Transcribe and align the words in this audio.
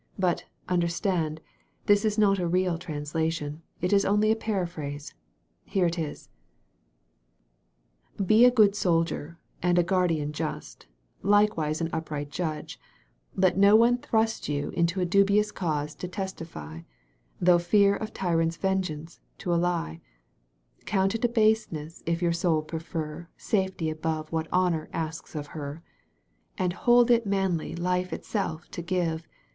"But, 0.17 0.45
under 0.67 0.87
stand, 0.87 1.41
this 1.85 2.03
is 2.05 2.17
not 2.17 2.39
a 2.39 2.47
real 2.47 2.79
translation. 2.79 3.61
It 3.81 3.93
is 3.93 4.03
only 4.03 4.31
a 4.31 4.35
paraphrase. 4.35 5.13
Here 5.63 5.85
it 5.85 5.99
is: 5.99 6.31
"Be 8.25 8.43
a 8.43 8.49
good 8.49 8.75
soldier, 8.75 9.37
and 9.61 9.77
a 9.77 9.83
guardian 9.83 10.33
just; 10.33 10.87
Likewise 11.21 11.81
an 11.81 11.91
upright 11.93 12.31
judge. 12.31 12.79
Let 13.35 13.59
no 13.59 13.75
one 13.75 13.99
thrust 13.99 14.43
202 14.45 14.49
A 14.49 14.73
CLASSIC 14.73 14.75
INSTANCE 14.79 14.95
You 14.97 15.01
in 15.03 15.07
a 15.07 15.07
dubious 15.07 15.51
cause 15.51 15.93
to 15.93 16.07
testify. 16.07 16.81
Through 17.45 17.59
fear 17.59 17.95
of 17.95 18.11
tyrant's 18.11 18.57
vengeance, 18.57 19.19
to 19.37 19.53
a 19.53 19.57
lie. 19.61 20.01
Count 20.87 21.13
it 21.13 21.25
a 21.25 21.29
baseness 21.29 22.01
if 22.07 22.23
your 22.23 22.33
soul 22.33 22.63
prefer 22.63 23.27
Safety 23.37 23.91
above 23.91 24.31
what 24.31 24.47
Honor 24.51 24.89
asks 24.93 25.35
of 25.35 25.45
her: 25.53 25.83
And 26.57 26.73
hold 26.73 27.11
it 27.11 27.27
manly 27.27 27.75
life 27.75 28.11
itself 28.11 28.67
to 28.71 28.81
give. 28.81 29.27